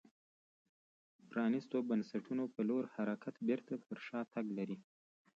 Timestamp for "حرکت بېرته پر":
2.95-3.97